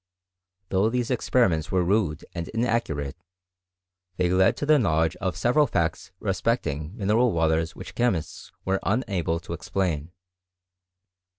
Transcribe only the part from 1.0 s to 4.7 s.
experiments were rude and inaccurate, they led to